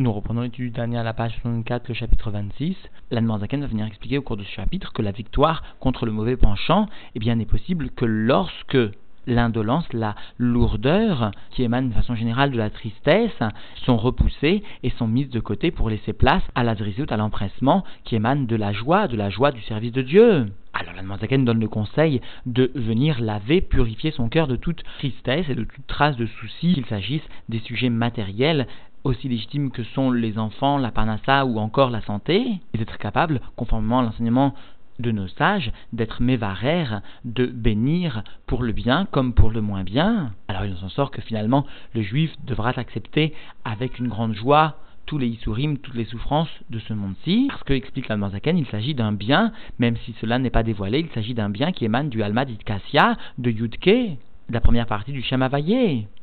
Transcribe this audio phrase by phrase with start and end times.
[0.00, 2.74] Nous reprenons l'étude du dernier à la page 64, le chapitre 26.
[3.10, 6.38] L'Anne va venir expliquer au cours de ce chapitre que la victoire contre le mauvais
[6.38, 8.78] penchant eh bien, n'est possible que lorsque
[9.26, 13.42] l'indolence, la lourdeur qui émane de façon générale de la tristesse
[13.84, 17.84] sont repoussées et sont mises de côté pour laisser place à la drisut, à l'empressement
[18.04, 20.46] qui émane de la joie, de la joie du service de Dieu.
[20.72, 25.46] Alors la Zaken donne le conseil de venir laver, purifier son cœur de toute tristesse
[25.50, 28.66] et de toute trace de soucis, qu'il s'agisse des sujets matériels
[29.04, 33.40] aussi légitimes que sont les enfants, la parnassa ou encore la santé, et d'être capable,
[33.56, 34.54] conformément à l'enseignement
[34.98, 40.32] de nos sages d'être mévarères, de bénir pour le bien comme pour le moins bien.
[40.48, 45.18] Alors il en sort que finalement le juif devra accepter avec une grande joie tous
[45.18, 48.94] les isurim, toutes les souffrances de ce monde-ci, parce que, explique la Zaken, il s'agit
[48.94, 52.22] d'un bien, même si cela n'est pas dévoilé, il s'agit d'un bien qui émane du
[52.22, 54.18] Alma d'Itkassia, de Yudke,
[54.50, 55.48] la première partie du Shem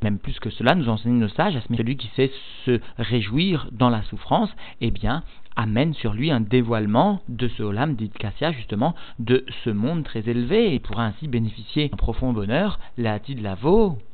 [0.02, 2.30] Même plus que cela, nous enseignent nos sages, à celui qui sait
[2.64, 4.50] se réjouir dans la souffrance,
[4.80, 5.22] eh bien,
[5.56, 10.74] amène sur lui un dévoilement de ce Olam d'Idkassia, justement, de ce monde très élevé,
[10.74, 13.42] et pourra ainsi bénéficier d'un profond bonheur, la de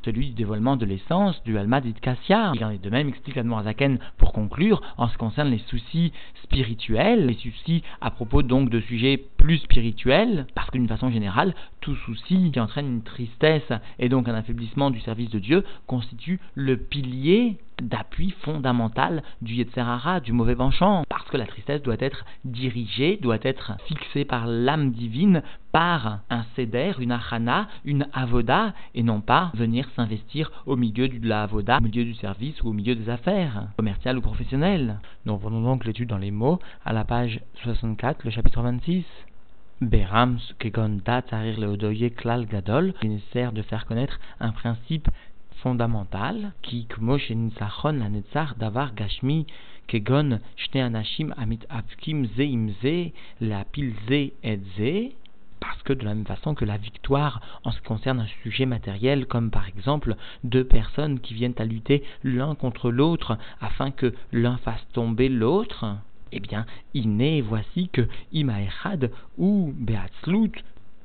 [0.04, 2.52] celui du dévoilement de l'essence du Alma d'Idkassia.
[2.54, 6.12] Il en est de même, explique Zaken pour conclure, en ce qui concerne les soucis
[6.42, 11.54] spirituels, les soucis à propos donc de sujets plus spirituels, parce que d'une façon générale,
[11.80, 16.40] tout souci qui entraîne une tristesse et donc un affaiblissement du service de Dieu constitue
[16.54, 22.24] le pilier d'appui fondamental du Yetzerara, du mauvais penchant, parce que la tristesse doit être
[22.44, 29.02] dirigée, doit être fixée par l'âme divine, par un céder, une achana, une avoda, et
[29.02, 32.72] non pas venir s'investir au milieu de la avoda, au milieu du service ou au
[32.72, 35.00] milieu des affaires, commerciales ou professionnelles.
[35.26, 39.04] Nous reprenons donc l'étude dans les mots à la page 64, le chapitre 26.
[39.80, 45.08] Berams kegon tarir leodoye klal gadol, il est nécessaire de faire connaître un principe
[45.64, 46.86] fondamental qui
[48.58, 49.46] davar gashmi
[49.88, 50.38] kegon
[51.38, 52.26] amit apkim
[53.40, 55.16] lapil ze et
[55.60, 58.66] parce que de la même façon que la victoire en ce qui concerne un sujet
[58.66, 64.12] matériel, comme par exemple deux personnes qui viennent à lutter l'un contre l'autre afin que
[64.32, 65.86] l'un fasse tomber l'autre,
[66.32, 70.52] eh bien, il n'est voici que Imaechad ou Beatzlut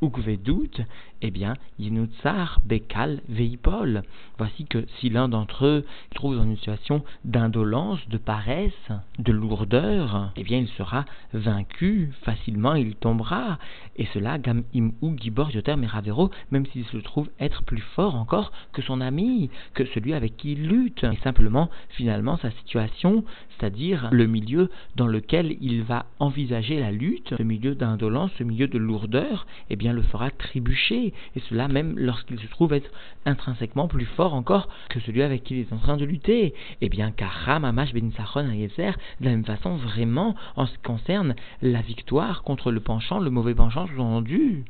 [0.01, 0.81] ou doute,
[1.21, 4.03] eh bien, Yinutsar, Bekal, Veipol.
[4.37, 5.85] Voici que si l'un d'entre eux
[6.15, 12.75] trouve dans une situation d'indolence, de paresse, de lourdeur, eh bien, il sera vaincu facilement,
[12.75, 13.59] il tombera.
[13.97, 18.15] Et cela, Gam Im ou Gibor Yoter Meravero, même s'il se trouve être plus fort
[18.15, 21.03] encore que son ami, que celui avec qui il lutte.
[21.03, 23.25] Et simplement, finalement, sa situation,
[23.57, 28.67] c'est-à-dire le milieu dans lequel il va envisager la lutte, ce milieu d'indolence, ce milieu
[28.67, 32.89] de lourdeur, eh bien, le fera trébucher, et cela même lorsqu'il se trouve être
[33.25, 36.45] intrinsèquement plus fort encore que celui avec qui il est en train de lutter.
[36.47, 40.81] Et eh bien, Karam, Amash, Ben Ayezer, de la même façon, vraiment, en ce qui
[40.83, 44.65] concerne la victoire contre le penchant, le mauvais penchant sous-entendu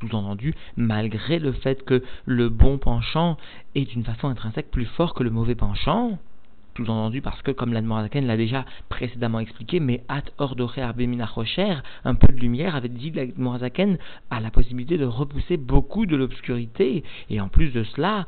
[0.00, 3.36] sous-entendu, malgré le fait que le bon penchant
[3.74, 6.18] est d'une façon intrinsèque plus fort que le mauvais penchant,
[6.78, 11.74] sous-entendu parce que, comme l'Admorazaken l'a déjà précédemment expliqué, mais at ordoré rocher,
[12.04, 13.98] un peu de lumière avait dit l'Admorazaken
[14.30, 17.02] a la possibilité de repousser beaucoup de l'obscurité.
[17.30, 18.26] Et en plus de cela,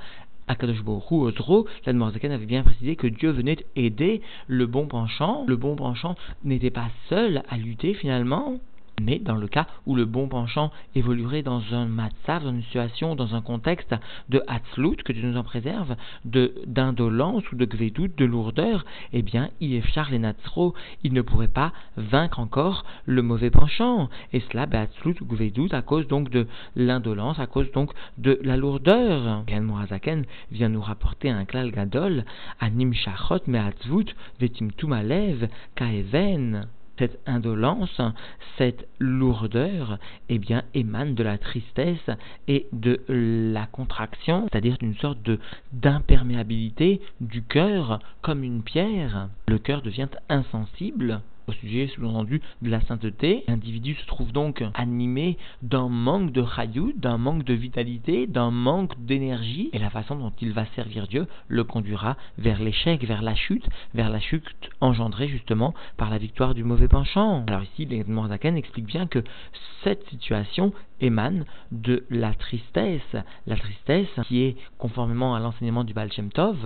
[0.48, 5.44] Akadosh Borou Ozro, l'Admorazaken avait bien précisé que Dieu venait aider le bon penchant.
[5.46, 8.58] Le bon penchant n'était pas seul à lutter finalement.
[9.00, 13.14] Mais dans le cas où le bon penchant évoluerait dans un matzav, dans une situation,
[13.14, 13.94] dans un contexte
[14.28, 19.22] de hatzlut, que Dieu nous en préserve, de d'indolence ou de gvedut, de lourdeur, eh
[19.22, 20.20] bien, il est char les
[21.02, 24.08] il ne pourrait pas vaincre encore le mauvais penchant.
[24.32, 26.46] Et cela, hatzlut ou gvedut, à cause donc de
[26.76, 29.44] l'indolence, à cause donc de la lourdeur.
[29.46, 32.24] Gan Morazaken vient nous rapporter un klal gadol,
[32.60, 33.58] anim shachot me
[34.40, 36.66] vetim tumalev kaeven
[37.00, 38.00] cette indolence,
[38.58, 42.10] cette lourdeur, eh bien, émane de la tristesse
[42.46, 45.40] et de la contraction, c'est-à-dire d'une sorte de
[45.72, 49.30] d'imperméabilité du cœur comme une pierre.
[49.48, 53.44] Le cœur devient insensible au sujet sous-entendu de la sainteté.
[53.48, 58.98] L'individu se trouve donc animé d'un manque de rayout, d'un manque de vitalité, d'un manque
[59.04, 63.34] d'énergie, et la façon dont il va servir Dieu le conduira vers l'échec, vers la
[63.34, 64.44] chute, vers la chute
[64.80, 67.44] engendrée justement par la victoire du mauvais penchant.
[67.46, 69.22] Alors ici, les Morzaken explique bien que
[69.82, 73.16] cette situation émane de la tristesse.
[73.46, 76.10] La tristesse qui est, conformément à l'enseignement du Baal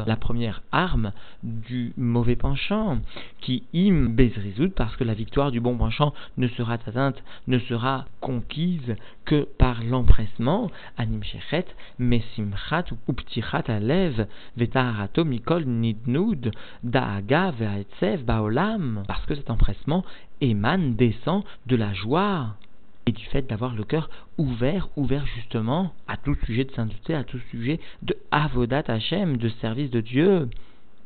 [0.06, 2.98] la première arme du mauvais penchant,
[3.40, 4.14] qui im
[4.76, 9.82] parce que la victoire du bon penchant ne sera atteinte, ne sera conquise que par
[9.82, 11.66] l'empressement, anim shechet,
[11.98, 14.26] mesimchat ou ptichat alev,
[14.56, 16.50] vetaharato mikol nidnud,
[16.82, 20.04] daaga ve'aetsev baolam, parce que cet empressement
[20.40, 22.56] émane, descend de la joie
[23.06, 24.08] et du fait d'avoir le cœur
[24.38, 29.48] ouvert, ouvert justement à tout sujet de sainteté, à tout sujet de avodat Hashem, de
[29.48, 30.48] service de Dieu.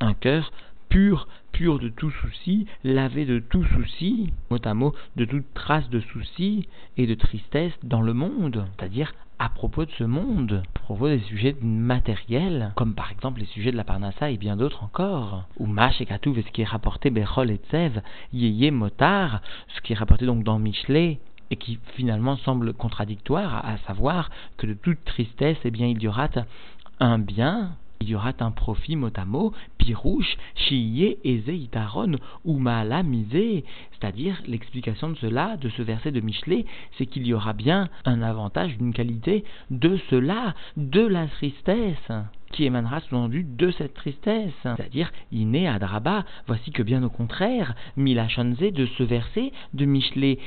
[0.01, 0.53] Un cœur
[0.89, 5.89] pur, pur de tout souci, lavé de tout souci, mot à mot, de toute trace
[5.91, 6.67] de souci
[6.97, 11.21] et de tristesse dans le monde, c'est-à-dire à propos de ce monde, à propos des
[11.21, 15.45] sujets matériels, comme par exemple les sujets de la Parnassa et bien d'autres encore.
[15.59, 18.01] Ou Mash et Katouv, ce qui est rapporté Bechol et Tsev,
[18.33, 23.79] Yeye Motar, ce qui est rapporté donc dans Michelet, et qui finalement semble contradictoire, à
[23.87, 26.29] savoir que de toute tristesse, eh bien, il y aura
[27.01, 32.59] un bien, il y aura un profit mot à mot, pirouche, chiye, eze, itaron, ou
[32.59, 33.03] maala,
[33.33, 36.65] C'est-à-dire, l'explication de cela, de ce verset de Michelet,
[36.97, 42.13] c'est qu'il y aura bien un avantage, une qualité de cela, de la tristesse
[42.53, 44.53] qui émanera sous-entendu de cette tristesse.
[44.63, 50.39] C'est-à-dire, iné adraba, voici que bien au contraire, milachanze de ce verset de Michelet,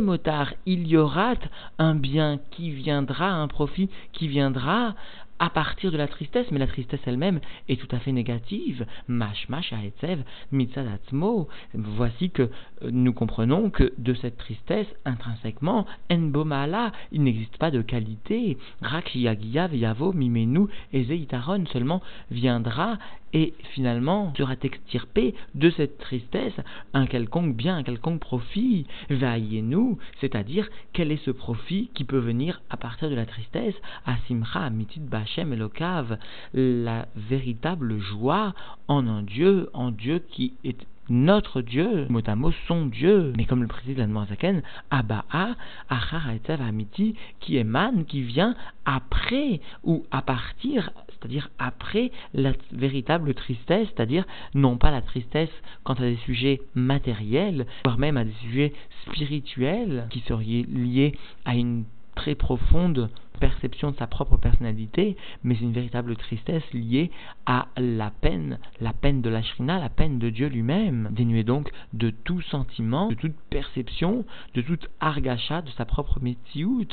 [0.00, 1.34] motar, il y aura
[1.78, 4.94] un bien qui viendra, un profit qui viendra
[5.42, 8.86] à partir de la tristesse, mais la tristesse elle-même est tout à fait négative.
[9.08, 10.22] Mash mash aetzev
[10.52, 11.48] mitzadatzmo.
[11.74, 17.82] Voici que euh, nous comprenons que de cette tristesse, intrinsèquement, enbomala, il n'existe pas de
[17.82, 18.56] qualité.
[18.82, 22.98] Rak yavo mimenu ezeitaron seulement viendra
[23.32, 26.54] et finalement sera extirpé de cette tristesse
[26.94, 28.86] un quelconque bien, un quelconque profit.
[29.10, 33.74] Vaillez-nous, c'est-à-dire quel est ce profit qui peut venir à partir de la tristesse?
[34.06, 36.18] Asimcha amitit bachem elokav,
[36.54, 38.54] la véritable joie
[38.88, 43.32] en un Dieu, en Dieu qui est notre Dieu, mot à mot son Dieu.
[43.36, 45.56] Mais comme le précise la Zaken, Aba'a,
[45.88, 46.28] Achar
[46.60, 48.54] Amiti, qui émane, qui vient
[48.84, 55.50] après ou à partir, c'est-à-dire après la véritable tristesse, c'est-à-dire non pas la tristesse
[55.84, 58.72] quant à des sujets matériels, voire même à des sujets
[59.06, 61.84] spirituels qui seraient liés à une
[62.14, 63.08] très profonde
[63.38, 67.10] perception de sa propre personnalité, mais une véritable tristesse liée
[67.46, 71.70] à la peine, la peine de la shrina, la peine de Dieu lui-même, dénuée donc
[71.92, 74.24] de tout sentiment, de toute perception,
[74.54, 76.86] de toute argacha de sa propre métiout.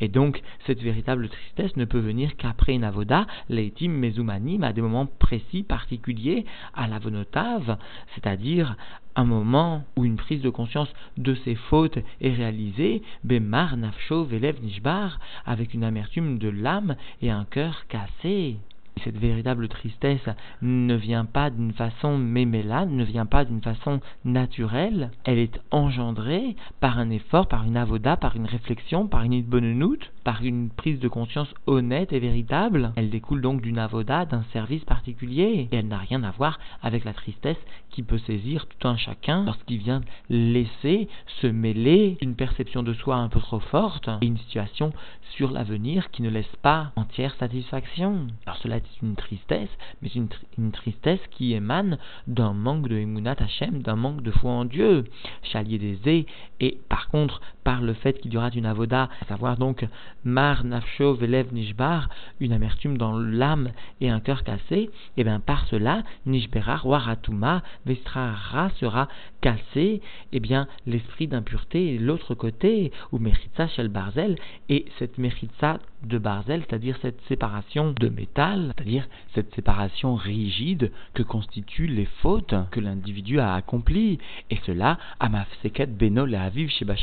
[0.00, 5.06] Et donc, cette véritable tristesse ne peut venir qu'après une avoda, mezumanim, à des moments
[5.06, 6.44] précis, particuliers,
[6.74, 7.78] à la vonotave,
[8.14, 8.76] c'est-à-dire
[9.16, 14.62] un moment où une prise de conscience de ses fautes est réalisée, Bemar Nafsho Velev
[14.62, 18.56] Nishbar, avec une amertume de l'âme et un cœur cassé.
[19.02, 20.28] Cette véritable tristesse
[20.62, 26.56] ne vient pas d'une façon mémélade, ne vient pas d'une façon naturelle, elle est engendrée
[26.80, 31.00] par un effort, par une avoda, par une réflexion, par une idbonenout, par une prise
[31.00, 32.92] de conscience honnête et véritable.
[32.96, 37.04] Elle découle donc d'une avoda, d'un service particulier, et elle n'a rien à voir avec
[37.04, 37.58] la tristesse
[37.90, 40.00] qui peut saisir tout un chacun lorsqu'il vient
[40.30, 41.08] laisser
[41.40, 44.92] se mêler une perception de soi un peu trop forte et une situation
[45.36, 48.26] sur l'avenir qui ne laisse pas entière satisfaction.
[48.46, 49.70] Alors cela est une tristesse,
[50.02, 50.28] mais une,
[50.58, 55.04] une tristesse qui émane d'un manque de Emunat Hashem, d'un manque de foi en Dieu,
[55.42, 56.26] chalier des
[56.60, 59.86] et par contre, par le fait qu'il y aura une avoda, à savoir donc
[60.24, 62.08] mar nafsho velev nishbar,
[62.40, 63.70] une amertume dans l'âme
[64.00, 69.08] et un cœur cassé, et eh bien par cela, nishbera waratuma vestrara sera
[69.40, 70.00] cassé, et
[70.32, 74.36] eh bien l'esprit d'impureté l'autre côté, ou meritza shel barzel,
[74.68, 81.22] et cette meritza de barzel, c'est-à-dire cette séparation de métal, c'est-à-dire cette séparation rigide que
[81.22, 84.18] constituent les fautes que l'individu a accomplies,
[84.50, 86.94] et cela, amafseket benol aviv sheba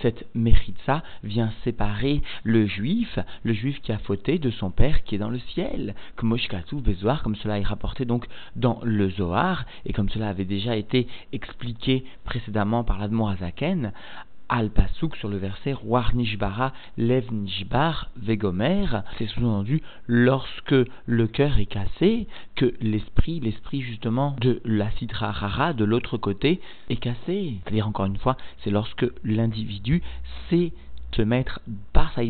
[0.00, 5.14] cette meritza vient séparer le juif, le juif qui a fauté de son père qui
[5.14, 6.30] est dans le ciel, comme
[7.22, 12.04] comme cela est rapporté donc dans le Zohar, et comme cela avait déjà été expliqué
[12.24, 13.92] précédemment par l'Admor Azaken,
[14.50, 18.84] al pasuk sur le verset Roar Nishbara Lev Nishbar Vegomer,
[19.16, 20.74] c'est sous-entendu lorsque
[21.06, 22.26] le cœur est cassé,
[22.56, 27.60] que l'esprit, l'esprit justement de la Sidra Rara de l'autre côté est cassé.
[27.62, 30.02] C'est-à-dire encore une fois, c'est lorsque l'individu
[30.50, 30.72] sait
[31.12, 31.60] se mettre
[31.92, 32.22] par sa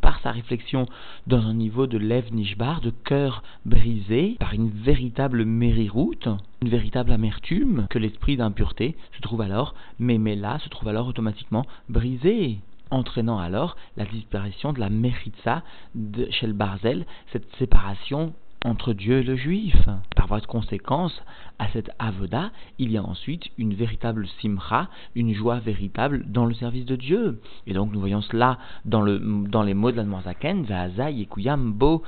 [0.00, 0.86] par sa réflexion,
[1.26, 6.28] dans un niveau de lève nishbar, de cœur brisé, par une véritable mériroute,
[6.62, 11.06] une véritable amertume, que l'esprit d'impureté se trouve alors, mais, mais là, se trouve alors
[11.06, 12.58] automatiquement brisé.
[12.90, 15.62] entraînant alors la disparition de la Meritza
[15.94, 19.76] de Shel Barzel, cette séparation entre Dieu et le juif.
[20.16, 21.22] Par voie de conséquence,
[21.58, 26.54] à cette avoda, il y a ensuite une véritable simcha, une joie véritable dans le
[26.54, 27.40] service de Dieu.
[27.66, 29.18] Et donc nous voyons cela dans, le,
[29.48, 32.02] dans les mots de la Zaken, Vahaza Yekuyam Bo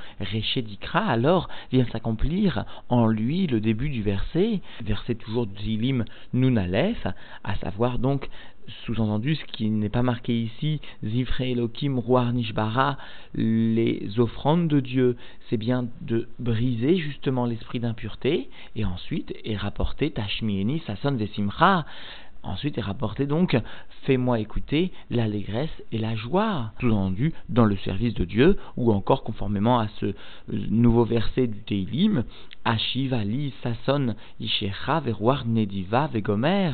[0.55, 7.07] Dikra, alors vient s'accomplir en lui le début du verset, verset toujours d'Ilim Nunalef,
[7.43, 8.29] à savoir donc
[8.85, 12.97] sous-entendu, ce qui n'est pas marqué ici, Zifre Elohim, Roi Nishbara,
[13.35, 15.17] les offrandes de Dieu,
[15.49, 21.85] c'est bien de briser justement l'esprit d'impureté, et ensuite est rapporté Tashmieni, Sasson Vesimcha.
[22.43, 23.57] Ensuite est rapporté donc
[24.03, 29.79] Fais-moi écouter l'allégresse et la joie, sous-entendu dans le service de Dieu, ou encore conformément
[29.79, 30.13] à ce euh,
[30.47, 32.23] nouveau verset du Teilim,
[32.63, 36.71] Ashivali Sasson Ishecha Veroar Nediva Vegomer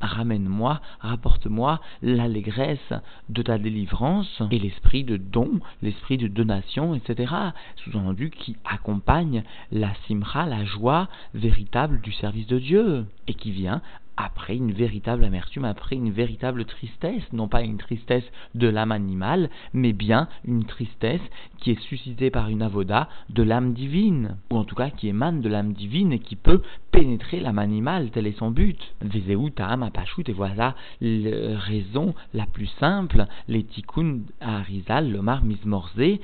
[0.00, 2.92] ramène-moi, rapporte-moi l'allégresse
[3.28, 7.34] de ta délivrance et l'esprit de don, l'esprit de donation, etc.
[7.76, 13.82] Sous-entendu qui accompagne la simra, la joie véritable du service de Dieu et qui vient
[14.18, 18.24] après une véritable amertume, après une véritable tristesse, non pas une tristesse
[18.56, 21.20] de l'âme animale, mais bien une tristesse
[21.58, 25.40] qui est suscitée par une avoda de l'âme divine, ou en tout cas qui émane
[25.40, 28.94] de l'âme divine et qui peut pénétrer l'âme animale, tel est son but.
[29.00, 36.18] Vezeu ta'am apashut, et voilà la raison la plus simple, les tikkun Harizal, l'omar mismorze,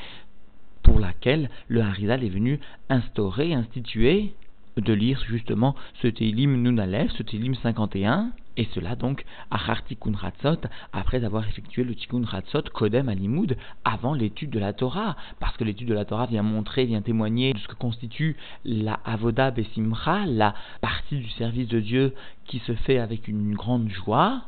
[0.83, 2.59] pour laquelle le Harizal est venu
[2.91, 4.35] instaurer, instituer
[4.77, 10.61] de lire justement ce Teilim Nunalef, ce Teilim 51, et cela donc à Hartikun Ratzot,
[10.93, 15.65] après avoir effectué le Tikkun Ratzot Kodem Alimoud, avant l'étude de la Torah, parce que
[15.65, 20.27] l'étude de la Torah vient montrer, vient témoigner de ce que constitue la Avoda Besimcha,
[20.27, 22.15] la partie du service de Dieu
[22.47, 24.43] qui se fait avec une grande joie,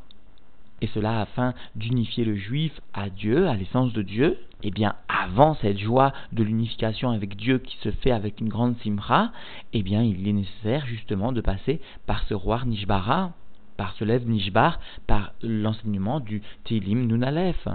[0.80, 5.54] et cela afin d'unifier le juif à Dieu, à l'essence de Dieu, eh bien, avant
[5.54, 9.32] cette joie de l'unification avec Dieu qui se fait avec une grande simra,
[9.72, 13.32] eh bien, il est nécessaire justement de passer par ce roi Nishbara,
[13.76, 17.68] par ce lève Nishbar, par l'enseignement du Tilim Nunalef.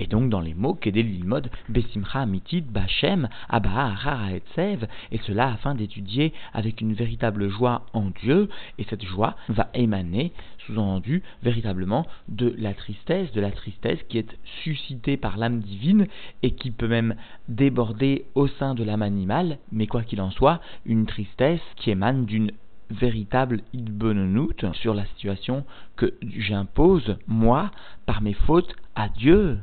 [0.00, 3.94] Et donc dans les mots Kedel Lilmod, Besimcha Amitit, Bachem, Abba
[4.32, 9.68] Etsev, et cela afin d'étudier avec une véritable joie en Dieu, et cette joie va
[9.74, 10.32] émaner,
[10.66, 16.06] sous-entendu, véritablement de la tristesse, de la tristesse qui est suscitée par l'âme divine
[16.42, 17.14] et qui peut même
[17.48, 22.24] déborder au sein de l'âme animale, mais quoi qu'il en soit, une tristesse qui émane
[22.24, 22.52] d'une
[22.88, 25.64] véritable idbonenout sur la situation
[25.96, 27.70] que j'impose, moi,
[28.06, 29.58] par mes fautes, à Dieu.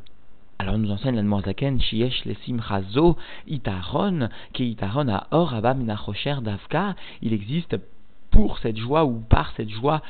[0.60, 3.16] Alors nous enseigne l'Admorzaken, Shiesh Lesim Chazo,
[3.48, 7.78] Itaron, qui Itaron a Or Abba Davka, il existe
[8.32, 10.02] pour cette joie ou par cette joie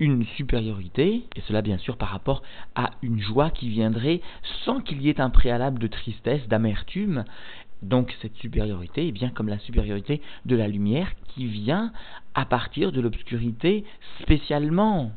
[0.00, 2.42] une supériorité, et cela bien sûr par rapport
[2.74, 4.20] à une joie qui viendrait
[4.64, 7.24] sans qu'il y ait un préalable de tristesse, d'amertume.
[7.82, 11.92] Donc cette supériorité est bien comme la supériorité de la lumière qui vient
[12.34, 13.84] à partir de l'obscurité
[14.20, 15.12] spécialement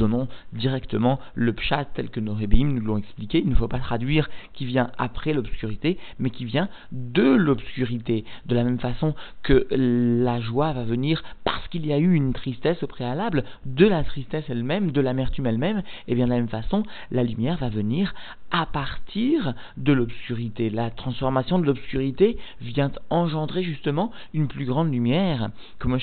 [0.00, 3.38] donnons directement le pshat tel que nos rébéim nous l'ont expliqué.
[3.38, 8.24] Il ne faut pas traduire qui vient après l'obscurité, mais qui vient de l'obscurité.
[8.46, 12.32] De la même façon que la joie va venir parce qu'il y a eu une
[12.32, 16.36] tristesse au préalable, de la tristesse elle-même, de l'amertume elle-même, et eh bien de la
[16.36, 18.14] même façon, la lumière va venir
[18.50, 20.70] à partir de l'obscurité.
[20.70, 25.50] La transformation de l'obscurité vient engendrer justement une plus grande lumière.
[25.78, 25.98] Comme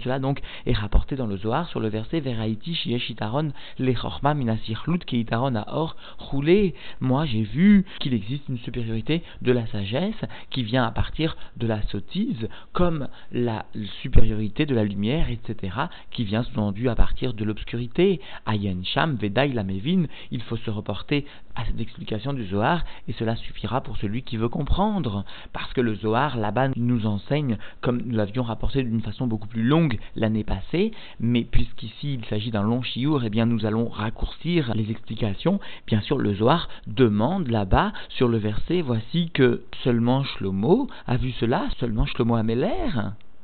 [0.00, 4.34] cela donc est rapporté dans le Zohar sur le verset vers Haïti, Shieshitaron, les Chorma,
[4.34, 6.74] Minasirlut, Keitaron, Or, roulé.
[7.00, 11.66] Moi, j'ai vu qu'il existe une supériorité de la sagesse qui vient à partir de
[11.66, 13.66] la sottise, comme la
[14.02, 15.74] supériorité de la lumière, etc.,
[16.10, 18.20] qui vient sous-entendu à partir de l'obscurité.
[18.46, 23.36] Ayen Sham, Vedaï, Lamevin, il faut se reporter à cette explication du Zohar, et cela
[23.36, 25.24] suffira pour celui qui veut comprendre.
[25.52, 29.62] Parce que le Zohar, là-bas, nous enseigne, comme nous l'avions rapporté d'une façon beaucoup plus
[29.62, 34.74] longue l'année passée, mais puisqu'ici il s'agit d'un long chiour, eh bien nous allons raccourcir
[34.74, 35.58] les explications.
[35.86, 41.32] Bien sûr, le Zohar demande là-bas sur le verset, voici que seulement Shlomo a vu
[41.32, 42.90] cela, seulement Shlomo Ameler.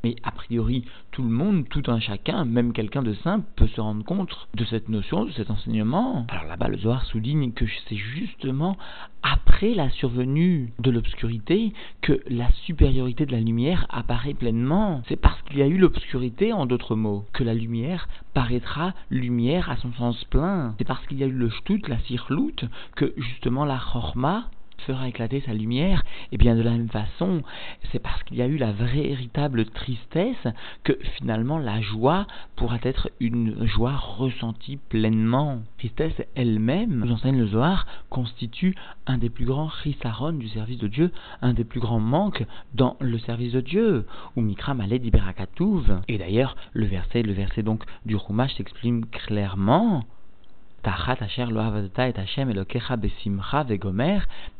[0.06, 3.80] Mais a priori, tout le monde, tout un chacun, même quelqu'un de simple, peut se
[3.80, 6.26] rendre compte de cette notion, de cet enseignement.
[6.28, 8.76] Alors là-bas, le Zohar souligne que c'est justement
[9.24, 11.72] après la survenue de l'obscurité
[12.02, 15.02] que la supériorité de la lumière apparaît pleinement.
[15.08, 19.68] C'est parce qu'il y a eu l'obscurité, en d'autres mots, que la lumière paraîtra lumière
[19.70, 20.76] à son sens plein.
[20.78, 22.54] C'est parce qu'il y a eu le shtut, la sirlout,
[22.94, 27.42] que justement la chorma fera éclater sa lumière, et eh bien de la même façon,
[27.90, 30.46] c'est parce qu'il y a eu la véritable tristesse
[30.84, 35.60] que finalement la joie pourra être une joie ressentie pleinement.
[35.78, 38.74] Tristesse elle-même, nous enseigne le Zohar, constitue
[39.06, 42.96] un des plus grands chisaron du service de Dieu, un des plus grands manques dans
[43.00, 44.06] le service de Dieu,
[44.36, 46.00] ou Mikra Malé d'Iberakatouv.
[46.08, 50.04] Et d'ailleurs, le verset, le verset donc du Rumash s'exprime clairement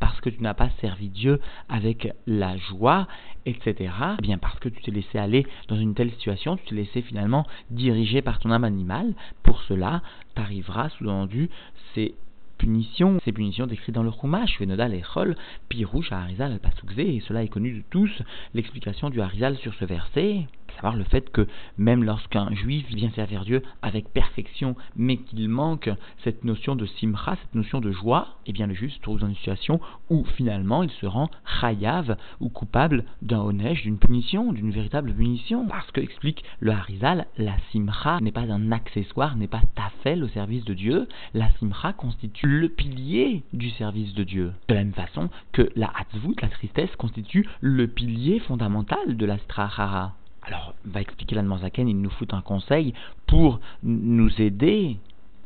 [0.01, 3.07] parce que tu n'as pas servi Dieu avec la joie,
[3.45, 3.93] etc.
[4.19, 7.03] Eh bien parce que tu t'es laissé aller dans une telle situation, tu t'es laissé
[7.03, 9.15] finalement diriger par ton âme animale.
[9.45, 10.03] Pour cela,
[10.35, 11.49] t'arriveras sous-entendu
[11.95, 12.17] ces
[12.59, 15.37] punitions, ces punitions décrites dans le Chumash, Venodal et Chol,
[15.69, 16.59] Pirouche à al
[16.99, 18.11] et cela est connu de tous,
[18.55, 23.45] l'explication du Harizal sur ce verset savoir le fait que même lorsqu'un juif vient servir
[23.45, 25.91] Dieu avec perfection, mais qu'il manque
[26.25, 29.29] cette notion de simcha, cette notion de joie, eh bien le juif se trouve dans
[29.29, 29.81] une situation
[30.11, 31.31] où finalement il se rend
[31.61, 35.67] chayav ou coupable d'un onesh, d'une punition, d'une véritable punition.
[35.67, 40.29] Parce que, explique le Harizal, la simcha n'est pas un accessoire, n'est pas tafel au
[40.29, 41.09] service de Dieu.
[41.35, 44.53] La simcha constitue le pilier du service de Dieu.
[44.69, 49.39] De la même façon que la hatzvut, la tristesse, constitue le pilier fondamental de la
[49.39, 50.15] strahara.
[50.47, 52.95] Alors, va expliquer la Zaken, il nous fout un conseil
[53.27, 54.97] pour nous aider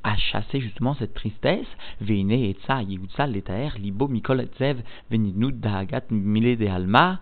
[0.03, 1.67] à chasser justement cette tristesse.
[2.03, 7.21] Letaer libo mikol etzev dahagat de alma.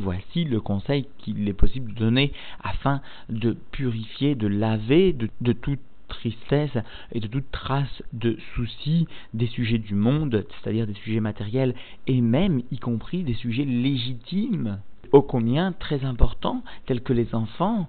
[0.00, 2.32] Voici le conseil qu'il est possible de donner
[2.64, 6.76] afin de purifier, de laver de, de toute tristesse
[7.12, 11.74] et de toute trace de soucis des sujets du monde, c'est-à-dire des sujets matériels
[12.06, 14.80] et même y compris des sujets légitimes
[15.22, 17.88] combien très importants, tels que les enfants,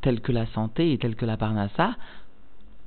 [0.00, 1.96] tels que la santé et tels que la parnassa,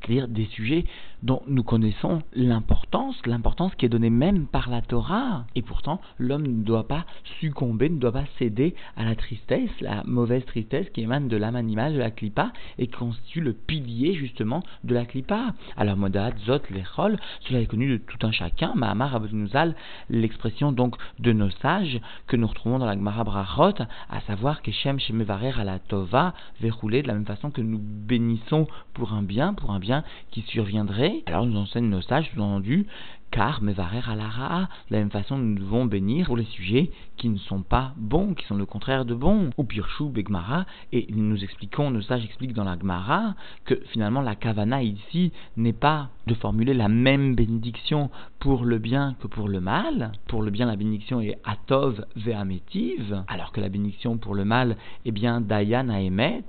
[0.01, 0.85] c'est-à-dire des sujets
[1.23, 5.45] dont nous connaissons l'importance, l'importance qui est donnée même par la Torah.
[5.55, 7.05] Et pourtant, l'homme ne doit pas
[7.39, 11.55] succomber, ne doit pas céder à la tristesse, la mauvaise tristesse qui émane de l'âme
[11.55, 15.53] animale, de la clipa, et qui constitue le pilier justement de la clipa.
[15.77, 18.73] Alors, Modat, Zot, Lechol, cela est connu de tout un chacun.
[18.75, 19.75] Mahamar Abunuzal,
[20.09, 24.71] l'expression donc de nos sages que nous retrouvons dans la Gemara Brachot, à savoir que
[24.71, 29.23] Shem Shemevarer à la Tova, verroulé de la même façon que nous bénissons pour un
[29.23, 32.87] bien, pour un bien qui surviendrait alors nous enseignent nos sages, sous-entendu,
[33.31, 37.37] car mevarer la de la même façon nous devons bénir pour les sujets qui ne
[37.37, 41.91] sont pas bons, qui sont le contraire de bons, ou Pirshu Begmara, et nous expliquons,
[41.91, 43.35] nos sages expliquent dans la Gemara
[43.65, 49.15] que finalement la kavana ici n'est pas de formuler la même bénédiction pour le bien
[49.21, 50.11] que pour le mal.
[50.27, 54.77] Pour le bien, la bénédiction est Atov Ve'ametiv, alors que la bénédiction pour le mal
[55.05, 56.45] est bien Dayan Aemet.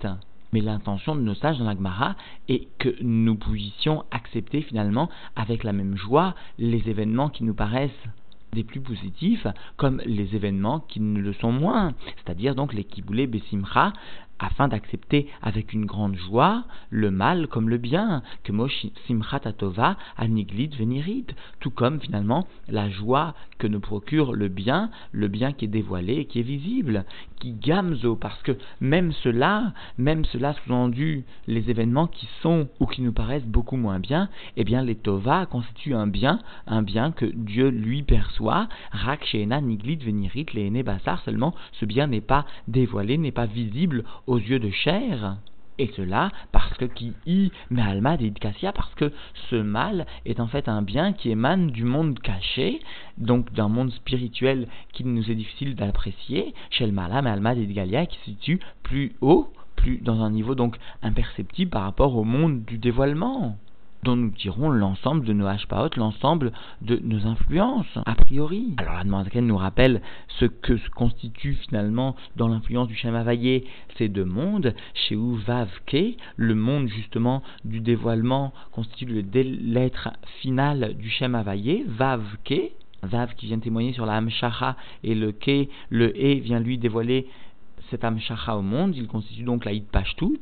[0.53, 2.17] Mais l'intention de nos sages dans la
[2.49, 7.91] est que nous puissions accepter finalement avec la même joie les événements qui nous paraissent
[8.53, 13.27] des plus positifs comme les événements qui ne le sont moins, c'est-à-dire donc les kiboulé
[13.27, 13.93] besimcha
[14.41, 19.97] afin d'accepter avec une grande joie le mal comme le bien, que Mosh Simchat Atova
[20.17, 21.27] Aniglid Venirit,
[21.61, 26.15] tout comme finalement la joie que nous procure le bien, le bien qui est dévoilé
[26.15, 27.05] et qui est visible,
[27.39, 33.03] qui gamzo, parce que même cela, même cela sous-entendu, les événements qui sont ou qui
[33.03, 37.27] nous paraissent beaucoup moins bien, eh bien les Tova constituent un bien, un bien que
[37.27, 43.33] Dieu lui perçoit, Rak Niglid Venirit Lehene Basar, seulement ce bien n'est pas dévoilé, n'est
[43.33, 45.39] pas visible aux yeux de chair.
[45.79, 47.15] Et cela parce que qui
[47.71, 48.17] mais alma
[48.75, 49.13] parce que
[49.51, 52.81] ce mal est en fait un bien qui émane du monde caché,
[53.17, 58.07] donc d'un monde spirituel qui nous est difficile d'apprécier, chez le mala mais alma galia
[58.07, 62.63] qui se situe plus haut, plus dans un niveau donc imperceptible par rapport au monde
[62.65, 63.57] du dévoilement
[64.03, 68.75] dont nous tirons l'ensemble de nos hashpaot, l'ensemble de nos influences, a priori.
[68.79, 70.01] Alors la demande nous rappelle
[70.39, 73.67] ce que se constitue finalement dans l'influence du Shem Havayé
[73.99, 80.11] ces deux mondes, chez où Vavke, le monde justement du dévoilement, constitue le l'être
[80.41, 85.69] final du Shem Havayé, Vavke, Vav qui vient témoigner sur la Hamshacha, et le Ke,
[85.89, 87.27] le E vient lui dévoiler
[87.91, 90.39] cette Hamshacha au monde, il constitue donc la Pashtut,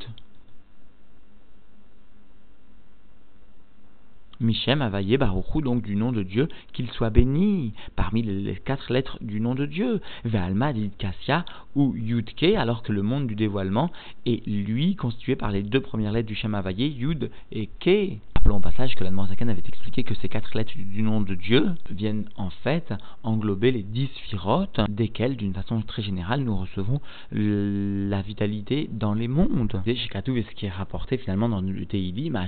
[4.40, 9.18] Michem Avaye Baruchou, donc du nom de Dieu, qu'il soit béni parmi les quatre lettres
[9.20, 10.00] du nom de Dieu.
[10.24, 13.90] Ve'alma Kassia ou Yudke, alors que le monde du dévoilement
[14.26, 18.18] est lui constitué par les deux premières lettres du Shem Avaye, Yud et Ke.
[18.48, 21.66] Rappelons passage que la Zaken avait expliqué que ces quatre lettres du nom de Dieu
[21.90, 28.22] viennent en fait englober les dix sphirotes, desquelles, d'une façon très générale, nous recevons la
[28.22, 29.78] vitalité dans les mondes.
[29.84, 32.42] C'est ce qui est rapporté finalement dans le Teilim,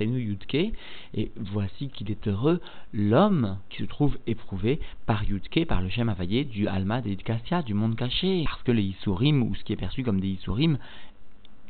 [0.00, 0.72] Yudke,
[1.14, 2.60] et voici qu'il est heureux
[2.92, 7.62] l'homme qui se trouve éprouvé par Yudke, par le Shem Avayé du Alma et Kassia,
[7.62, 8.42] du monde caché.
[8.44, 10.78] Parce que les Isurim, ou ce qui est perçu comme des Isurim,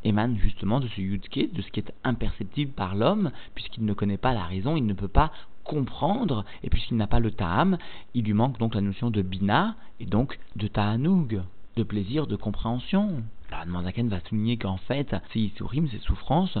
[0.03, 4.17] émane justement de ce yudke, de ce qui est imperceptible par l'homme, puisqu'il ne connaît
[4.17, 5.31] pas la raison, il ne peut pas
[5.63, 7.77] comprendre, et puisqu'il n'a pas le ta'am,
[8.13, 11.43] il lui manque donc la notion de bina, et donc de ta'anoug,
[11.75, 13.23] de plaisir, de compréhension.
[13.51, 16.57] Alors, Manzaken va souligner qu'en fait, ces isurim, ces souffrances,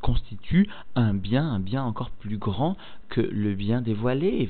[0.00, 2.76] constituent un bien, un bien encore plus grand
[3.08, 4.26] que le bien dévoilé.
[4.26, 4.48] Et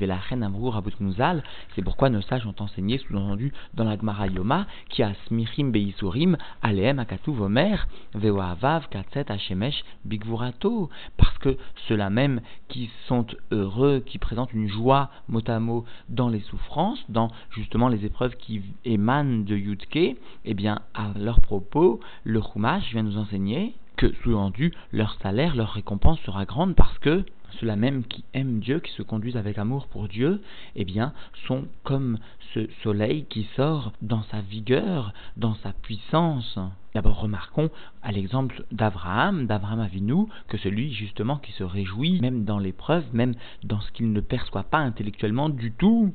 [1.74, 6.37] c'est pourquoi nos sages ont enseigné, sous-entendu dans la Gemara Yoma, qui a Smirim Beisurim,
[6.62, 7.76] Aleem Akatu Vomer,
[8.14, 10.88] Veoavav, Katset Hashemesh, Bigvurato.
[11.16, 11.57] Parce que
[11.88, 17.05] ceux-là même qui sont heureux, qui présentent une joie mot à mot dans les souffrances,
[17.09, 21.82] dans justement les épreuves qui émanent de Yudke, eh bien, à leur propos,
[22.25, 27.25] le Chumash vient nous enseigner que, sous-entendu, leur salaire, leur récompense sera grande parce que
[27.61, 30.40] ceux-là même qui aiment Dieu, qui se conduisent avec amour pour Dieu,
[30.75, 31.12] eh bien,
[31.47, 32.18] sont comme
[32.55, 36.59] ce soleil qui sort dans sa vigueur, dans sa puissance.
[36.95, 37.71] D'abord, remarquons
[38.03, 43.35] à l'exemple d'Abraham, d'Abraham Avinu, que celui justement qui se réjouit, même dans l'épreuve, même
[43.64, 46.12] dans ce qu'il ne perçoit pas intellectuellement du tout,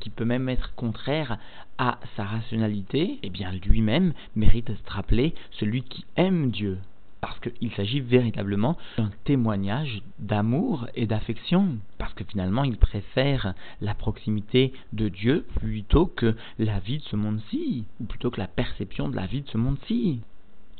[0.00, 1.38] qui peut même être contraire
[1.78, 6.78] à sa rationalité, eh bien lui-même mérite d'être appelé celui qui aime Dieu.
[7.20, 11.76] Parce qu'il s'agit véritablement d'un témoignage d'amour et d'affection.
[11.98, 17.16] Parce que finalement, il préfère la proximité de Dieu plutôt que la vie de ce
[17.16, 20.22] monde-ci, ou plutôt que la perception de la vie de ce monde-ci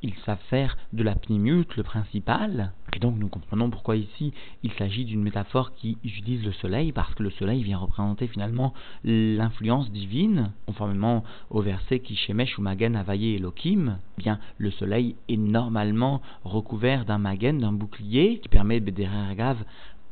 [0.03, 2.73] il s'affaire de la pnimute, le principal.
[2.95, 4.33] Et donc nous comprenons pourquoi ici
[4.63, 8.75] il s'agit d'une métaphore qui utilise le soleil, parce que le soleil vient représenter finalement
[9.05, 13.99] l'influence divine, conformément au verset qui Shemesh ou Magen Avaye Elohim.
[14.19, 19.65] Eh bien, le soleil est normalement recouvert d'un magen, d'un bouclier, qui permet Bederagav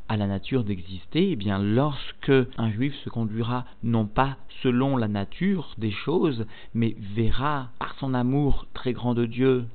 [0.09, 5.09] à la nature d'exister, eh bien lorsque un juif se conduira non pas selon la
[5.09, 9.67] nature des choses, mais verra par son amour très grand de Dieu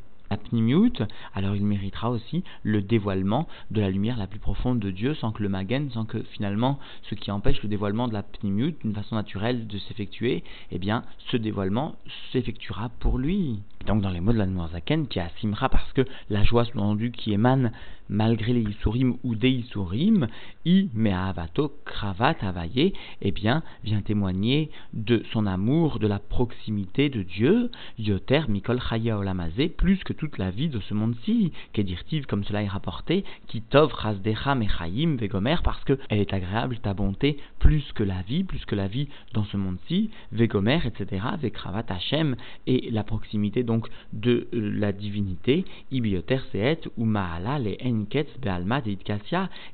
[1.36, 5.31] alors il méritera aussi le dévoilement de la lumière la plus profonde de Dieu sans
[5.31, 8.93] que le magen, sans que finalement ce qui empêche le dévoilement de la pnimiut d'une
[8.93, 11.95] façon naturelle de s'effectuer, eh bien ce dévoilement
[12.31, 13.59] s'effectuera pour lui.
[13.86, 17.33] donc dans les mots de la Zaken, qui assimera parce que la joie sous qui
[17.33, 17.71] émane
[18.09, 20.27] malgré les Isurim ou des Isurim,
[20.65, 27.23] i me'avato kravat avaye, eh bien, vient témoigner de son amour, de la proximité de
[27.23, 31.83] Dieu, yoter mikol chaya olamazé, plus que toute la vie de ce monde-ci, qu'est
[32.27, 36.93] comme cela est rapporté, qui tov rasdecha mechayim vegomer, parce que elle est agréable, ta
[36.93, 41.85] bonté, plus que la vie, plus que la vie dans ce monde-ci, vegomer, etc., vekravat
[41.89, 42.35] Hashem,
[42.67, 47.77] et la proximité donc de euh, la divinité, ibioter seet ou maala les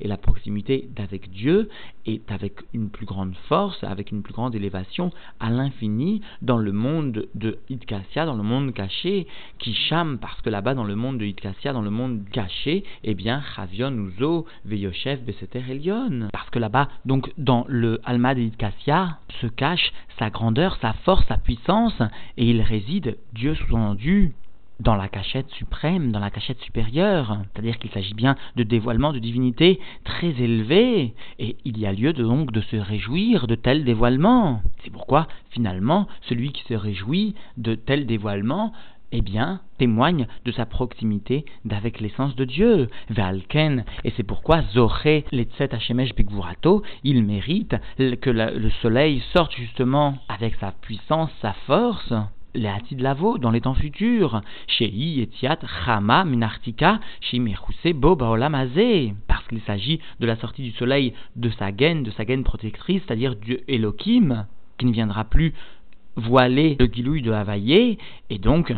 [0.01, 1.69] et la proximité d'avec Dieu
[2.05, 6.71] est avec une plus grande force, avec une plus grande élévation à l'infini dans le
[6.71, 9.27] monde de Idkassia, dans le monde caché,
[9.57, 13.13] qui chame parce que là-bas dans le monde de Idkassia, dans le monde caché, eh
[13.13, 16.29] bien, Chavion Uzo, Veyoshev, Beseter Elion.
[16.31, 21.25] Parce que là-bas, donc dans le Alma de Idkassia, se cache sa grandeur, sa force,
[21.27, 22.01] sa puissance,
[22.37, 24.33] et il réside, Dieu sous-entendu,
[24.79, 29.19] dans la cachette suprême, dans la cachette supérieure, c'est-à-dire qu'il s'agit bien de dévoilement de
[29.19, 34.61] divinité très élevé, et il y a lieu donc de se réjouir de tel dévoilement.
[34.83, 38.71] C'est pourquoi, finalement, celui qui se réjouit de tel dévoilement,
[39.11, 45.25] eh bien, témoigne de sa proximité d'avec l'essence de Dieu, Valken, et c'est pourquoi Zoré,
[45.31, 52.13] Letzet Hashemesh Bigvurato, il mérite que le soleil sorte justement avec sa puissance, sa force,
[52.55, 57.39] les de Lavo dans les temps futurs, chez Etiat Chama Minartika, chez
[57.93, 62.25] Bo Baolamazé, parce qu'il s'agit de la sortie du soleil de sa gaine, de sa
[62.25, 65.53] gaine protectrice, c'est-à-dire Dieu Elohim, qui ne viendra plus
[66.15, 67.97] voiler le guilouille de Havaïe,
[68.29, 68.73] et donc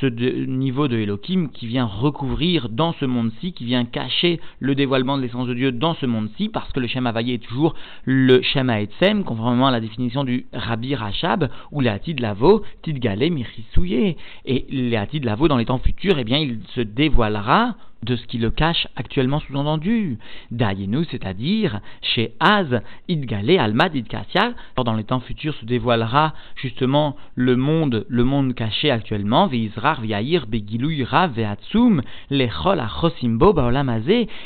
[0.00, 5.16] ce niveau de Elohim qui vient recouvrir dans ce monde-ci, qui vient cacher le dévoilement
[5.16, 8.42] de l'essence de Dieu dans ce monde-ci, parce que le Shem Havaïe est toujours le
[8.42, 14.16] Shem Haetzem, conformément à la définition du Rabbi Rachab, ou le Hatid Lavo, Tidgale Mirisouye.
[14.44, 18.26] Et le Hatid Lavo, dans les temps futurs, eh bien, il se dévoilera de ce
[18.26, 20.18] qui le cache actuellement sous-entendu.
[20.50, 27.56] Dayenu, c'est-à-dire chez Az, Idgale, Almad, Idkassia, dans les temps futurs se dévoilera justement le
[27.56, 29.71] monde, le monde caché actuellement, Nizrar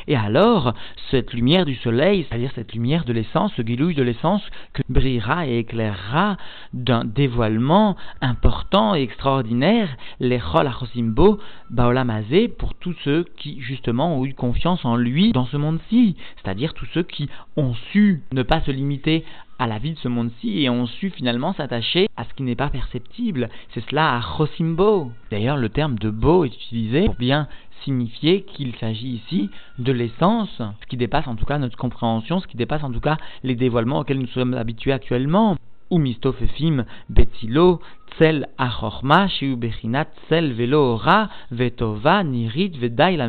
[0.09, 0.75] Et alors,
[1.11, 5.47] cette lumière du soleil, c'est-à-dire cette lumière de l'essence, ce Gilouï de l'essence, que brillera
[5.47, 6.37] et éclairera
[6.73, 11.39] d'un dévoilement important et extraordinaire, Lechol Achosimbo
[11.71, 16.75] Baolamazé, pour tous ceux qui, justement, ont eu confiance en lui dans ce monde-ci, c'est-à-dire
[16.75, 19.25] tous ceux qui ont su ne pas se limiter
[19.59, 22.57] à la vie de ce monde-ci et ont su finalement s'attacher à ce qui n'est
[22.57, 23.49] pas perceptible.
[23.73, 25.13] C'est cela à Chosimbo.
[25.31, 27.49] D'ailleurs, le terme de beau est utilisé pour bien
[27.85, 32.47] signifier qu'il s'agit ici de l'essence, ce qui dépasse en tout cas notre compréhension, ce
[32.47, 35.57] qui dépasse en tout cas les dévoilements auxquels nous sommes habitués actuellement.
[35.89, 37.81] Ou mistofefim betilo
[38.17, 43.29] tsel achorma tsel velo ora vetova nirit vedai la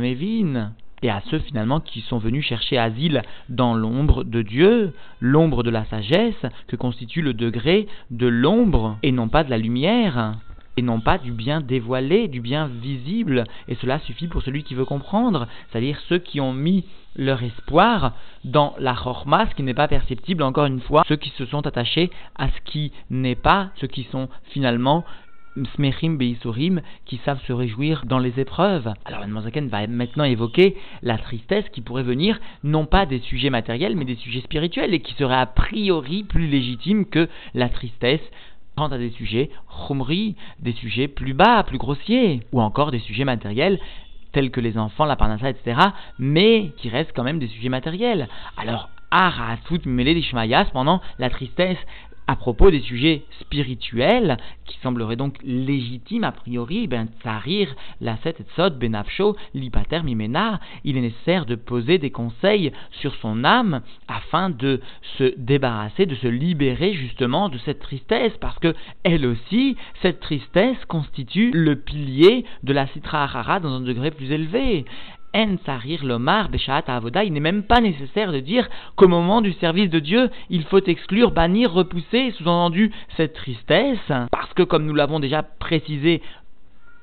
[1.01, 5.69] et à ceux finalement qui sont venus chercher asile dans l'ombre de Dieu, l'ombre de
[5.69, 10.38] la sagesse, que constitue le degré de l'ombre et non pas de la lumière,
[10.77, 14.75] et non pas du bien dévoilé, du bien visible, et cela suffit pour celui qui
[14.75, 19.73] veut comprendre, c'est-à-dire ceux qui ont mis leur espoir dans la chorma, ce qui n'est
[19.73, 23.71] pas perceptible, encore une fois, ceux qui se sont attachés à ce qui n'est pas,
[23.81, 25.03] ceux qui sont finalement
[25.65, 28.93] smechim beisurim, qui savent se réjouir dans les épreuves.
[29.06, 33.96] Alors Zaken va maintenant évoquer la tristesse qui pourrait venir non pas des sujets matériels,
[33.96, 38.22] mais des sujets spirituels, et qui serait a priori plus légitime que la tristesse
[38.76, 39.50] quant à des sujets
[39.88, 43.80] chumri, des sujets plus bas, plus grossiers, ou encore des sujets matériels
[44.34, 45.80] tels que les enfants, la parnassa, etc.,
[46.20, 48.28] mais qui restent quand même des sujets matériels.
[48.58, 50.22] Alors, Aratout mêlé
[50.74, 51.78] pendant la tristesse
[52.27, 58.39] à propos des sujets spirituels, qui sembleraient donc légitimes a priori, ben tsarir, la set
[58.39, 63.81] et sod, benafsho, lipater mimena, il est nécessaire de poser des conseils sur son âme
[64.07, 64.81] afin de
[65.17, 70.83] se débarrasser, de se libérer justement de cette tristesse, parce que elle aussi, cette tristesse
[70.87, 74.85] constitue le pilier de la citra harara dans un degré plus élevé.
[75.38, 76.50] En sarir lomar
[76.88, 80.63] avoda, il n'est même pas nécessaire de dire qu'au moment du service de Dieu, il
[80.63, 84.00] faut exclure, bannir, repousser, sous-entendu, cette tristesse,
[84.32, 86.23] parce que comme nous l'avons déjà précisé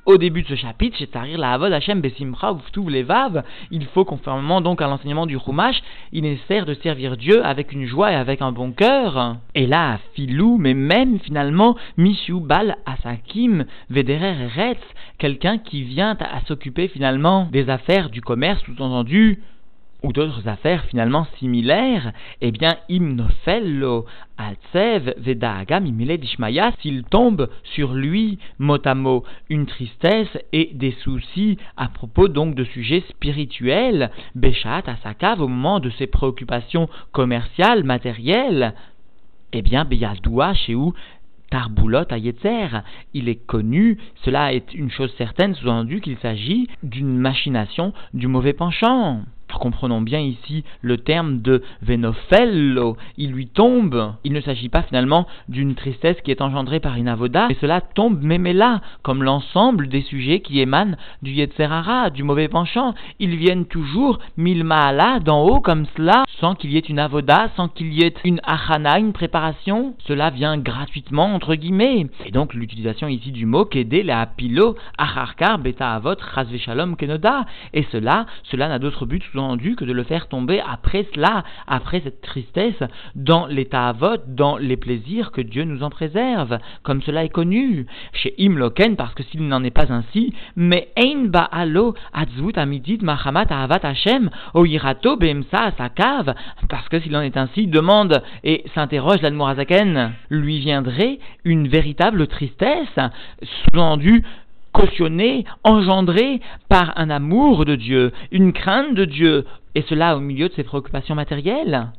[0.07, 2.57] au début de ce chapitre, chez Tarir la Havod Hashem Besimcha
[2.89, 7.17] les Vav, il faut, conformément donc à l'enseignement du Chumash, il est nécessaire de servir
[7.17, 9.37] Dieu avec une joie et avec un bon cœur.
[9.55, 14.81] Et là, Filou, mais même finalement, Mishu Bal Asakim Vederer Eretz,
[15.19, 19.41] quelqu'un qui vient à s'occuper finalement des affaires du commerce, sous-entendu,
[20.05, 22.13] ou d'autres affaires finalement similaires,
[22.43, 24.05] eh bien, Imnofello
[24.37, 31.57] Altsev Vedagam Dishmaya, s'il tombe sur lui, mot à mot, une tristesse et des soucis
[31.79, 38.75] à propos donc de sujets spirituels, Beshat Asakav au moment de ses préoccupations commerciales, matérielles,
[39.55, 40.93] eh bien, Beyadoua chez où
[41.51, 42.83] Tarboulot à Yetzer.
[43.15, 48.53] Il est connu, cela est une chose certaine, sous-entendu qu'il s'agit d'une machination du mauvais
[48.53, 49.23] penchant
[49.59, 54.15] comprenons bien ici le terme de venofello, il lui tombe.
[54.25, 57.81] Il ne s'agit pas finalement d'une tristesse qui est engendrée par une avoda, mais cela
[57.81, 62.95] tombe même là, comme l'ensemble des sujets qui émanent du Yetzerara, du mauvais penchant.
[63.19, 67.49] Ils viennent toujours mille maala d'en haut comme cela, sans qu'il y ait une avoda,
[67.57, 69.95] sans qu'il y ait une achana, une préparation.
[70.07, 72.07] Cela vient gratuitement, entre guillemets.
[72.27, 76.17] Et donc l'utilisation ici du mot kede la pilo acharkar beta avot
[76.59, 77.47] shalom kenoda.
[77.73, 82.21] Et cela, cela n'a d'autre but que de le faire tomber après cela, après cette
[82.21, 82.83] tristesse,
[83.17, 87.87] dans l'état avot, dans les plaisirs que Dieu nous en préserve, comme cela est connu.
[88.13, 93.47] Chez Imloken, parce que s'il n'en est pas ainsi, mais ein ba'alo atzvut amidit mahamat
[93.51, 96.35] ahavat Hashem, oirato beemsa cave
[96.69, 102.99] parce que s'il en est ainsi, demande et s'interroge l'Admorazaken, lui viendrait une véritable tristesse,
[103.43, 104.23] sous-entendu
[104.75, 110.51] cautionné, engendré par un amour de Dieu, une crainte de Dieu, et cela au milieu
[110.51, 111.91] de ses préoccupations matérielles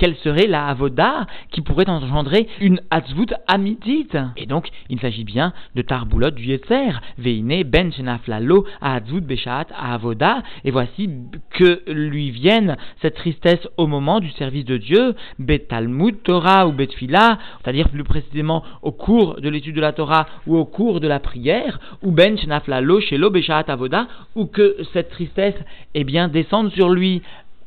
[0.00, 4.08] quelle serait la avoda qui pourrait engendrer une atzvut amitit
[4.38, 10.42] Et donc, il s'agit bien de tarboulot du yetzer, veine ben shenaflalo atzvut beshat avoda,
[10.64, 11.10] et voici
[11.50, 17.38] que lui vienne cette tristesse au moment du service de Dieu, betalmud Torah ou betfila,
[17.62, 21.20] c'est-à-dire plus précisément au cours de l'étude de la Torah ou au cours de la
[21.20, 26.88] prière, ou ben shenaflalo shelo beshat avoda, ou que cette tristesse, eh bien, descende sur
[26.88, 27.20] lui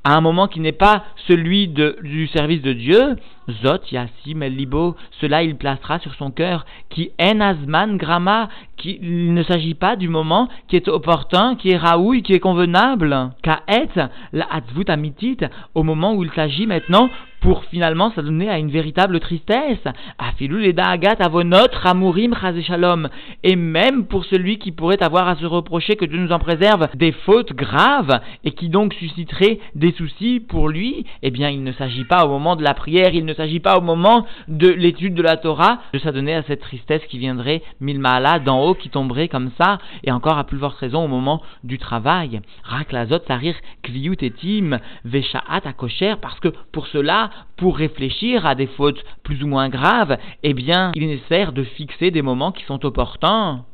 [0.04, 3.16] à un moment qui n'est pas celui du service de Dieu,
[3.62, 9.34] Zot Yassim El Libo, cela il placera sur son cœur, qui en Asman Grama, qu'il
[9.34, 13.90] ne s'agit pas du moment qui est opportun, qui est raoui, qui est convenable, Ka'et
[14.34, 15.38] la Hatzvut Amitit,
[15.74, 17.10] au moment où il s'agit maintenant
[17.44, 19.84] pour finalement s'adonner à une véritable tristesse.
[23.44, 26.88] Et même pour celui qui pourrait avoir à se reprocher que Dieu nous en préserve
[26.96, 31.74] des fautes graves et qui donc susciterait des soucis pour lui, eh bien il ne
[31.74, 35.14] s'agit pas au moment de la prière, il ne s'agit pas au moment de l'étude
[35.14, 38.90] de la Torah de s'adonner à cette tristesse qui viendrait mille malas d'en haut qui
[38.90, 42.40] tomberait comme ça et encore à plus forte raison au moment du travail.
[42.64, 49.04] Raklazot sarir kviyut etim veshaat akosher parce que pour cela, pour réfléchir à des fautes
[49.24, 52.86] plus ou moins graves, eh bien il est nécessaire de fixer des moments qui sont
[52.86, 53.66] opportuns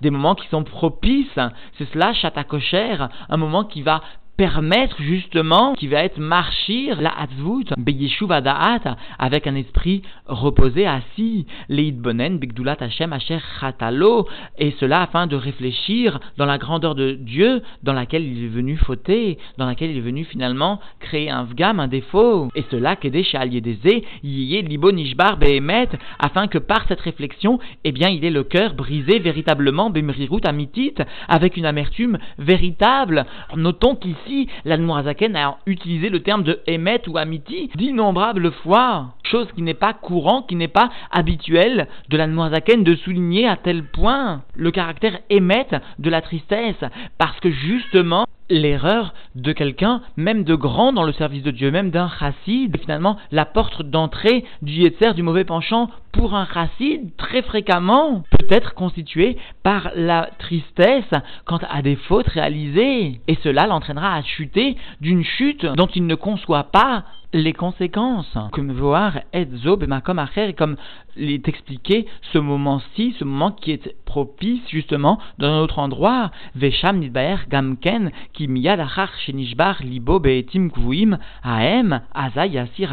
[0.00, 1.38] des moments qui sont propices.
[1.78, 2.12] C'est cela,
[2.44, 2.96] kosher,
[3.28, 4.02] un moment qui va
[4.36, 11.46] permettre justement, qui va être marchir la hatzvut, beyeshuv da'at, avec un esprit reposé, assis,
[11.68, 14.26] leid bonen, bigdulat Hashem, asher chatalo,
[14.58, 18.76] et cela afin de réfléchir dans la grandeur de Dieu, dans laquelle il est venu
[18.76, 23.22] fauter, dans laquelle il est venu finalement créer un vgam, un défaut, et cela qu'aider
[23.22, 28.30] chez Aliédézé, yé libo nishbar behemet, afin que par cette réflexion, eh bien, il ait
[28.30, 30.94] le cœur brisé véritablement, bemrirut amitit,
[31.28, 33.26] avec une amertume véritable.
[33.56, 39.48] Notons qu'ici, ici, l'Admorazaken a utilisé le terme de Emet ou Amiti d'innombrables fois, chose
[39.54, 44.42] qui n'est pas courant, qui n'est pas habituel de l'Admorazaken de souligner à tel point
[44.54, 46.84] le caractère Emet de la tristesse,
[47.18, 51.90] parce que justement, l'erreur de quelqu'un, même de grand dans le service de Dieu, même
[51.90, 57.42] d'un chassid, finalement la porte d'entrée du yetzer, du mauvais penchant, pour un chassid, très
[57.42, 61.10] fréquemment, peut être constituée par la tristesse
[61.44, 63.20] quant à des fautes réalisées.
[63.26, 68.38] Et cela l'entraînera à chuter d'une chute dont il ne conçoit pas les conséquences.
[68.52, 70.76] Comme voir Edzo Bemakom Acher, comme
[71.16, 76.30] est expliqué ce moment-ci, ce moment qui est propice justement dans un autre endroit.
[76.54, 82.92] Vesham Nidbaer Gamken, miyad achar shenishbar libo beetim kvuim aem aza yasir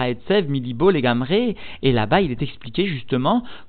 [0.49, 1.55] milibo legamre.
[1.83, 3.10] Et là-bas, il est expliqué justement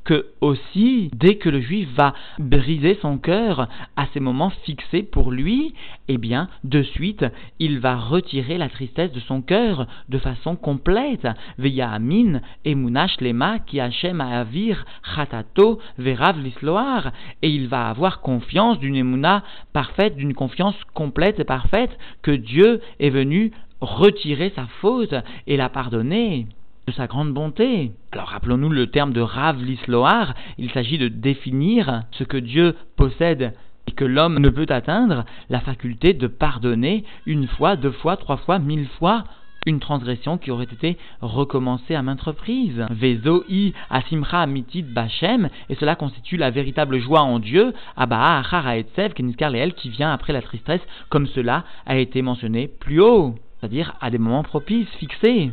[0.04, 5.30] que aussi, dès que le juif va briser son cœur à ces moments fixés pour
[5.30, 5.74] lui,
[6.08, 7.24] eh bien, de suite,
[7.58, 11.26] il va retirer la tristesse de son cœur de façon complète.
[11.58, 17.12] Veya amin emunash lema ki Hashem avir chatato verav l'isloar.
[17.42, 22.80] Et il va avoir confiance d'une emuna parfaite, d'une confiance complète et parfaite que Dieu
[23.00, 25.14] est venu retirer sa faute
[25.46, 26.46] et la pardonner
[26.86, 27.92] de sa grande bonté.
[28.12, 33.54] Alors rappelons-nous le terme de Rav l'Isloar, il s'agit de définir ce que Dieu possède
[33.86, 38.36] et que l'homme ne peut atteindre, la faculté de pardonner une fois, deux fois, trois
[38.36, 39.24] fois, mille fois
[39.66, 42.84] une transgression qui aurait été recommencée à maintes reprises.
[42.90, 49.12] Vezoi asimcha amitit bachem, et cela constitue la véritable joie en Dieu, Abaa achar etsev
[49.14, 54.10] keniskar qui vient après la tristesse, comme cela a été mentionné plus haut, c'est-à-dire à
[54.10, 55.52] des moments propices, fixés.